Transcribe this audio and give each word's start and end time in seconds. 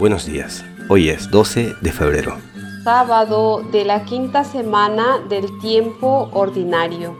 Buenos 0.00 0.24
días. 0.24 0.64
Hoy 0.88 1.10
es 1.10 1.30
12 1.30 1.74
de 1.82 1.92
febrero. 1.92 2.38
Sábado 2.84 3.60
de 3.70 3.84
la 3.84 4.06
quinta 4.06 4.44
semana 4.44 5.18
del 5.28 5.58
tiempo 5.58 6.30
ordinario. 6.32 7.14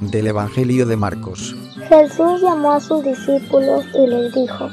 Del 0.00 0.28
Evangelio 0.28 0.86
de 0.86 0.96
Marcos. 0.96 1.54
Jesús 1.90 2.40
llamó 2.40 2.72
a 2.72 2.80
sus 2.80 3.04
discípulos 3.04 3.84
y 3.94 4.06
les 4.06 4.32
dijo, 4.32 4.70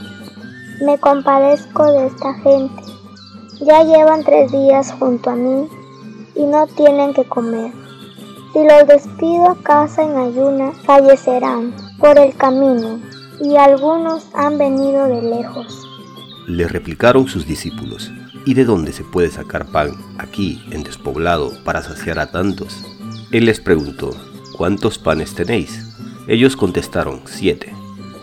me 0.85 0.97
compadezco 0.99 1.91
de 1.91 2.07
esta 2.07 2.33
gente. 2.35 2.81
Ya 3.59 3.83
llevan 3.83 4.23
tres 4.23 4.49
días 4.53 4.93
junto 4.93 5.31
a 5.31 5.35
mí 5.35 5.67
y 6.35 6.45
no 6.45 6.65
tienen 6.65 7.13
que 7.13 7.25
comer. 7.25 7.73
Si 8.53 8.63
los 8.63 8.87
despido 8.87 9.49
a 9.49 9.61
casa 9.61 10.03
en 10.03 10.15
ayunas, 10.15 10.77
fallecerán 10.85 11.75
por 11.99 12.17
el 12.19 12.33
camino, 12.37 13.01
y 13.41 13.57
algunos 13.57 14.29
han 14.33 14.57
venido 14.57 15.09
de 15.09 15.21
lejos. 15.23 15.98
Le 16.49 16.67
replicaron 16.67 17.27
sus 17.27 17.45
discípulos, 17.45 18.11
¿y 18.43 18.55
de 18.55 18.65
dónde 18.65 18.91
se 18.91 19.03
puede 19.03 19.29
sacar 19.29 19.67
pan 19.67 19.91
aquí 20.17 20.59
en 20.71 20.81
despoblado 20.81 21.53
para 21.63 21.83
saciar 21.83 22.17
a 22.17 22.31
tantos? 22.31 22.83
Él 23.29 23.45
les 23.45 23.59
preguntó, 23.59 24.09
¿cuántos 24.57 24.97
panes 24.97 25.35
tenéis? 25.35 25.85
Ellos 26.27 26.55
contestaron, 26.55 27.21
siete. 27.25 27.71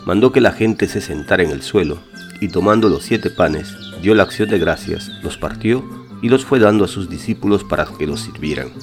Mandó 0.05 0.33
que 0.33 0.41
la 0.41 0.51
gente 0.51 0.89
se 0.89 0.99
sentara 0.99 1.41
en 1.41 1.51
el 1.51 1.61
suelo, 1.61 1.99
y 2.41 2.49
tomando 2.49 2.89
los 2.89 3.03
siete 3.03 3.29
panes, 3.29 3.73
dio 4.01 4.13
la 4.13 4.23
acción 4.23 4.49
de 4.49 4.59
gracias, 4.59 5.09
los 5.23 5.37
partió 5.37 5.85
y 6.21 6.27
los 6.27 6.43
fue 6.43 6.59
dando 6.59 6.83
a 6.83 6.89
sus 6.89 7.09
discípulos 7.09 7.63
para 7.63 7.85
que 7.97 8.07
los 8.07 8.19
sirvieran. 8.19 8.73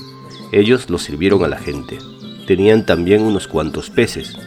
Ellos 0.52 0.88
los 0.88 1.02
sirvieron 1.02 1.44
a 1.44 1.48
la 1.48 1.58
gente. 1.58 1.98
Tenían 2.46 2.86
también 2.86 3.20
unos 3.20 3.46
cuantos 3.46 3.90
peces, 3.90 4.38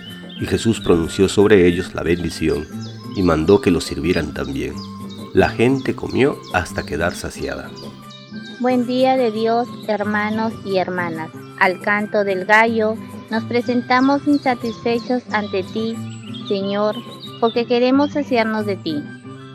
y 0.41 0.48
Jesús 0.48 0.80
pronunció 0.80 1.30
sobre 1.30 1.68
ellos 1.68 1.94
la 1.94 2.02
bendición 2.02 2.66
y 3.17 3.23
mandó 3.23 3.59
que 3.59 3.71
los 3.71 3.84
sirvieran 3.84 4.34
también. 4.34 4.73
La 5.34 5.49
gente 5.49 5.96
comió 5.96 6.37
hasta 6.54 6.85
quedar 6.85 7.15
saciada. 7.15 7.70
Buen 8.62 8.87
día 8.87 9.18
de 9.18 9.32
Dios, 9.32 9.68
hermanos 9.87 10.54
y 10.63 10.77
hermanas. 10.77 11.29
Al 11.59 11.82
canto 11.82 12.24
del 12.24 12.46
gallo 12.46 12.96
nos 13.29 13.43
presentamos 13.43 14.26
insatisfechos 14.27 15.24
ante 15.32 15.63
ti, 15.63 15.96
Señor, 16.48 16.96
porque 17.41 17.65
queremos 17.65 18.13
saciarnos 18.13 18.65
de 18.65 18.77
ti. 18.77 19.04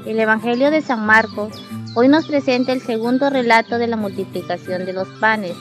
El 0.05 0.21
Evangelio 0.21 0.71
de 0.71 0.83
San 0.83 1.07
Marcos 1.07 1.53
hoy 1.95 2.09
nos 2.09 2.27
presenta 2.27 2.73
el 2.73 2.83
segundo 2.83 3.31
relato 3.31 3.79
de 3.79 3.87
la 3.87 3.97
multiplicación 3.97 4.85
de 4.85 4.93
los 4.93 5.09
panes 5.21 5.57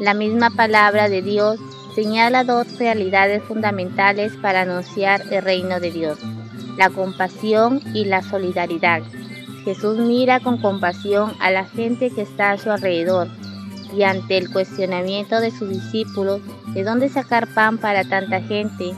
la 0.00 0.14
misma 0.14 0.50
palabra 0.50 1.08
de 1.08 1.22
Dios 1.22 1.60
señala 1.94 2.44
dos 2.44 2.78
realidades 2.78 3.42
fundamentales 3.44 4.32
para 4.40 4.62
anunciar 4.62 5.22
el 5.30 5.42
reino 5.42 5.78
de 5.80 5.90
Dios, 5.90 6.18
la 6.76 6.90
compasión 6.90 7.80
y 7.94 8.04
la 8.04 8.22
solidaridad. 8.22 9.02
Jesús 9.64 9.98
mira 9.98 10.40
con 10.40 10.58
compasión 10.58 11.32
a 11.40 11.50
la 11.50 11.64
gente 11.64 12.10
que 12.10 12.22
está 12.22 12.50
a 12.50 12.58
su 12.58 12.70
alrededor 12.70 13.28
y 13.96 14.02
ante 14.02 14.38
el 14.38 14.50
cuestionamiento 14.50 15.40
de 15.40 15.50
sus 15.50 15.68
discípulos 15.68 16.40
de 16.74 16.82
dónde 16.82 17.08
sacar 17.08 17.46
pan 17.54 17.78
para 17.78 18.04
tanta 18.04 18.40
gente, 18.40 18.92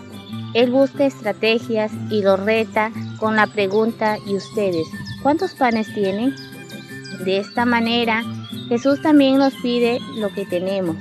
Él 0.54 0.70
busca 0.70 1.04
estrategias 1.04 1.92
y 2.10 2.22
los 2.22 2.40
reta 2.40 2.92
con 3.18 3.36
la 3.36 3.46
pregunta 3.46 4.16
¿y 4.26 4.36
ustedes 4.36 4.86
cuántos 5.22 5.54
panes 5.54 5.92
tienen? 5.94 6.34
De 7.24 7.38
esta 7.38 7.64
manera, 7.64 8.22
Jesús 8.68 9.00
también 9.02 9.38
nos 9.38 9.54
pide 9.54 10.00
lo 10.16 10.30
que 10.30 10.46
tenemos. 10.46 10.96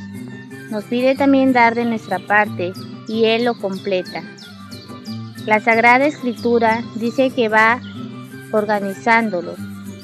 Nos 0.69 0.83
pide 0.85 1.15
también 1.15 1.53
dar 1.53 1.75
de 1.75 1.85
nuestra 1.85 2.19
parte 2.19 2.73
y 3.07 3.25
Él 3.25 3.45
lo 3.45 3.55
completa. 3.55 4.23
La 5.45 5.59
Sagrada 5.59 6.05
Escritura 6.05 6.83
dice 6.95 7.29
que 7.31 7.49
va 7.49 7.81
organizándolos, 8.51 9.59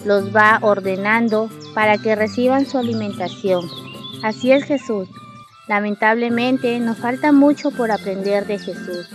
los 0.05 0.35
va 0.35 0.59
ordenando 0.61 1.49
para 1.73 1.97
que 1.97 2.15
reciban 2.15 2.65
su 2.65 2.77
alimentación. 2.77 3.65
Así 4.23 4.51
es 4.51 4.63
Jesús. 4.63 5.07
Lamentablemente 5.67 6.79
nos 6.79 6.97
falta 6.97 7.31
mucho 7.31 7.71
por 7.71 7.91
aprender 7.91 8.47
de 8.47 8.57
Jesús. 8.57 9.07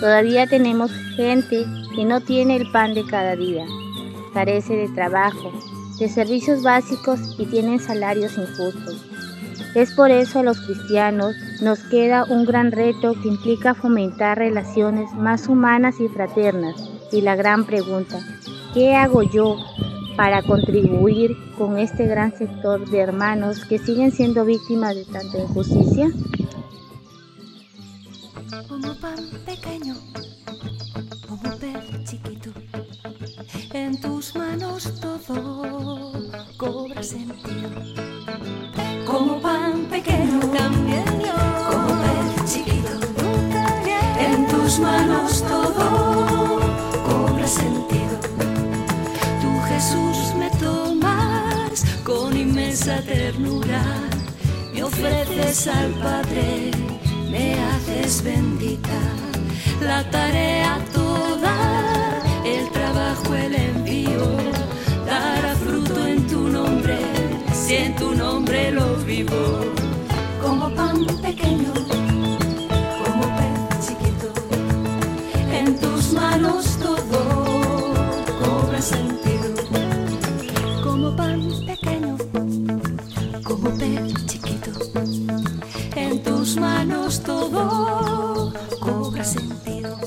Todavía 0.00 0.46
tenemos 0.46 0.92
gente 1.16 1.64
que 1.94 2.04
no 2.04 2.20
tiene 2.20 2.56
el 2.56 2.70
pan 2.70 2.94
de 2.94 3.04
cada 3.06 3.34
día, 3.34 3.64
carece 4.32 4.76
de 4.76 4.88
trabajo, 4.90 5.52
de 5.98 6.08
servicios 6.08 6.62
básicos 6.62 7.34
y 7.38 7.46
tienen 7.46 7.80
salarios 7.80 8.36
injustos. 8.38 9.15
Es 9.76 9.92
por 9.92 10.10
eso 10.10 10.38
a 10.38 10.42
los 10.42 10.58
cristianos 10.62 11.36
nos 11.60 11.80
queda 11.80 12.24
un 12.24 12.46
gran 12.46 12.72
reto 12.72 13.12
que 13.20 13.28
implica 13.28 13.74
fomentar 13.74 14.38
relaciones 14.38 15.12
más 15.12 15.48
humanas 15.48 16.00
y 16.00 16.08
fraternas. 16.08 16.76
Y 17.12 17.20
la 17.20 17.36
gran 17.36 17.66
pregunta, 17.66 18.18
¿qué 18.72 18.94
hago 18.94 19.22
yo 19.22 19.58
para 20.16 20.40
contribuir 20.40 21.36
con 21.58 21.78
este 21.78 22.06
gran 22.06 22.34
sector 22.34 22.88
de 22.88 23.00
hermanos 23.00 23.66
que 23.66 23.78
siguen 23.78 24.12
siendo 24.12 24.46
víctimas 24.46 24.94
de 24.94 25.04
tanta 25.04 25.40
injusticia? 25.40 26.10
Como 28.66 28.94
pan 28.94 29.28
pequeño, 29.44 29.94
como 31.28 31.54
chiquito, 32.02 32.48
en 33.74 34.00
tus 34.00 34.34
manos 34.36 34.90
todo 35.02 36.12
cobra 36.56 37.02
sentido. 37.02 37.68
Me 50.46 50.58
tomas 50.58 51.84
con 52.04 52.36
inmensa 52.36 53.00
ternura, 53.02 53.82
me 54.72 54.84
ofreces 54.84 55.66
al 55.66 55.90
Padre, 55.94 56.70
me 57.30 57.54
haces 57.54 58.22
bendita, 58.22 59.00
la 59.80 60.08
tarea 60.10 60.78
toda, 60.92 61.35
como 83.66 83.78
pez 83.78 84.26
chiquito, 84.26 84.70
en 85.96 86.22
tus 86.22 86.56
manos 86.56 87.22
todo 87.22 88.52
cobra 88.80 89.24
sentido. 89.24 89.98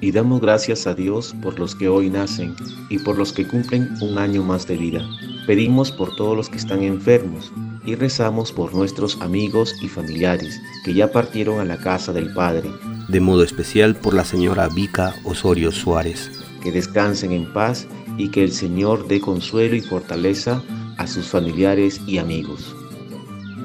Y 0.00 0.12
damos 0.12 0.40
gracias 0.40 0.86
a 0.86 0.94
Dios 0.94 1.34
por 1.42 1.58
los 1.58 1.74
que 1.74 1.88
hoy 1.88 2.10
nacen 2.10 2.54
y 2.88 2.98
por 2.98 3.18
los 3.18 3.32
que 3.32 3.46
cumplen 3.46 3.88
un 4.00 4.18
año 4.18 4.42
más 4.42 4.66
de 4.66 4.76
vida 4.76 5.04
Pedimos 5.48 5.90
por 5.90 6.14
todos 6.14 6.36
los 6.36 6.50
que 6.50 6.58
están 6.58 6.82
enfermos 6.82 7.50
y 7.86 7.94
rezamos 7.94 8.52
por 8.52 8.74
nuestros 8.74 9.18
amigos 9.22 9.74
y 9.80 9.88
familiares 9.88 10.60
que 10.84 10.92
ya 10.92 11.10
partieron 11.10 11.58
a 11.58 11.64
la 11.64 11.78
casa 11.78 12.12
del 12.12 12.34
Padre. 12.34 12.68
De 13.08 13.18
modo 13.20 13.42
especial 13.42 13.96
por 13.96 14.12
la 14.12 14.26
señora 14.26 14.68
Vica 14.68 15.14
Osorio 15.24 15.72
Suárez. 15.72 16.30
Que 16.62 16.70
descansen 16.70 17.32
en 17.32 17.50
paz 17.50 17.86
y 18.18 18.28
que 18.28 18.44
el 18.44 18.52
Señor 18.52 19.08
dé 19.08 19.22
consuelo 19.22 19.74
y 19.74 19.80
fortaleza 19.80 20.62
a 20.98 21.06
sus 21.06 21.28
familiares 21.28 22.00
y 22.06 22.18
amigos. 22.18 22.74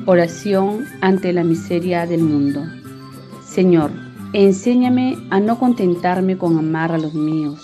Oración 0.05 0.85
ante 1.01 1.33
la 1.33 1.43
miseria 1.43 2.05
del 2.05 2.21
mundo. 2.21 2.63
Señor, 3.45 3.91
enséñame 4.33 5.17
a 5.29 5.39
no 5.39 5.59
contentarme 5.59 6.37
con 6.37 6.57
amar 6.57 6.91
a 6.91 6.97
los 6.97 7.13
míos. 7.13 7.59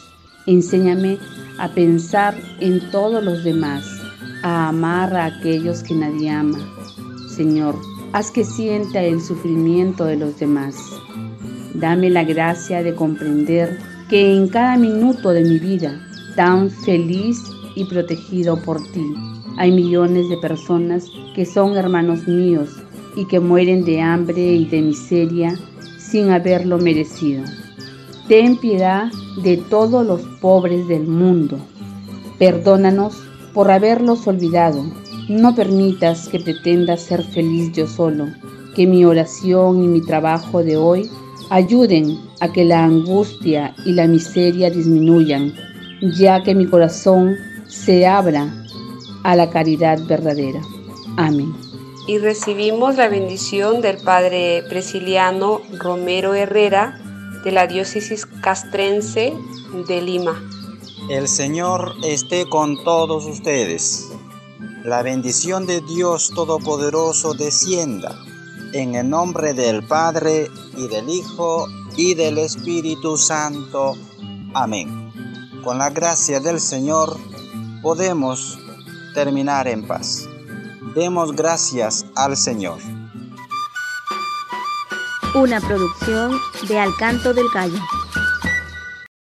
Enséñame 0.45 1.17
a 1.57 1.69
pensar 1.69 2.35
en 2.59 2.79
todos 2.91 3.23
los 3.23 3.43
demás 3.43 3.85
a 4.43 4.69
amar 4.69 5.15
a 5.15 5.25
aquellos 5.25 5.83
que 5.83 5.93
nadie 5.93 6.29
ama. 6.29 6.59
Señor, 7.35 7.75
haz 8.13 8.31
que 8.31 8.43
sienta 8.43 9.03
el 9.03 9.21
sufrimiento 9.21 10.05
de 10.05 10.17
los 10.17 10.39
demás. 10.39 10.75
Dame 11.73 12.09
la 12.09 12.23
gracia 12.23 12.83
de 12.83 12.95
comprender 12.95 13.77
que 14.09 14.33
en 14.35 14.47
cada 14.47 14.77
minuto 14.77 15.29
de 15.29 15.43
mi 15.43 15.59
vida, 15.59 15.99
tan 16.35 16.69
feliz 16.69 17.37
y 17.75 17.85
protegido 17.85 18.57
por 18.61 18.81
ti, 18.91 19.13
hay 19.59 19.73
millones 19.73 20.29
de 20.29 20.37
personas 20.37 21.11
que 21.35 21.45
son 21.45 21.75
hermanos 21.75 22.25
míos 22.29 22.77
y 23.17 23.25
que 23.25 23.41
mueren 23.41 23.83
de 23.83 23.99
hambre 23.99 24.53
y 24.53 24.63
de 24.63 24.81
miseria 24.81 25.53
sin 25.97 26.29
haberlo 26.29 26.77
merecido. 26.77 27.43
Ten 28.29 28.55
piedad 28.55 29.11
de 29.43 29.57
todos 29.57 30.05
los 30.05 30.21
pobres 30.39 30.87
del 30.87 31.05
mundo. 31.05 31.59
Perdónanos 32.37 33.21
por 33.53 33.69
haberlos 33.69 34.25
olvidado. 34.27 34.81
No 35.27 35.53
permitas 35.53 36.29
que 36.29 36.39
pretenda 36.39 36.95
ser 36.95 37.21
feliz 37.21 37.73
yo 37.73 37.85
solo, 37.85 38.27
que 38.77 38.87
mi 38.87 39.03
oración 39.03 39.83
y 39.83 39.89
mi 39.89 39.99
trabajo 39.99 40.63
de 40.63 40.77
hoy 40.77 41.09
ayuden 41.49 42.17
a 42.39 42.49
que 42.49 42.63
la 42.63 42.85
angustia 42.85 43.75
y 43.85 43.91
la 43.91 44.07
miseria 44.07 44.69
disminuyan. 44.69 45.53
ya 46.17 46.41
que 46.41 46.55
mi 46.55 46.65
corazón 46.65 47.35
se 47.67 48.07
abra 48.07 48.58
a 49.23 49.35
la 49.35 49.49
caridad 49.49 49.99
verdadera. 50.05 50.61
Amén. 51.17 51.55
Y 52.07 52.17
recibimos 52.17 52.95
la 52.95 53.07
bendición 53.07 53.81
del 53.81 53.97
Padre 53.97 54.63
Presiliano 54.69 55.61
Romero 55.77 56.33
Herrera 56.33 56.99
de 57.43 57.51
la 57.51 57.67
diócesis 57.67 58.25
castrense 58.25 59.33
de 59.87 60.01
Lima. 60.01 60.41
El 61.09 61.27
Señor 61.27 61.95
esté 62.03 62.47
con 62.49 62.83
todos 62.83 63.25
ustedes. 63.25 64.09
La 64.83 65.01
bendición 65.01 65.65
de 65.65 65.81
Dios 65.81 66.31
Todopoderoso 66.33 67.33
descienda 67.33 68.15
en 68.73 68.95
el 68.95 69.09
nombre 69.09 69.53
del 69.53 69.83
Padre 69.83 70.47
y 70.77 70.87
del 70.87 71.09
Hijo 71.09 71.67
y 71.97 72.13
del 72.13 72.37
Espíritu 72.37 73.17
Santo. 73.17 73.95
Amén. 74.53 75.11
Con 75.63 75.79
la 75.79 75.89
gracia 75.89 76.39
del 76.39 76.59
Señor 76.59 77.17
podemos 77.81 78.57
terminar 79.13 79.67
en 79.67 79.87
paz. 79.87 80.27
Demos 80.95 81.33
gracias 81.33 82.05
al 82.15 82.35
Señor. 82.35 82.79
Una 85.35 85.59
producción 85.61 86.39
de 86.67 86.79
Alcanto 86.79 87.33
del 87.33 87.45
Gallo. 87.53 87.79